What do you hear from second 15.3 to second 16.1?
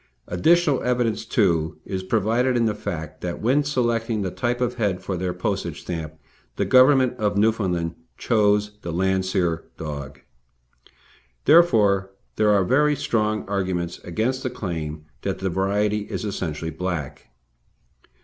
the true variety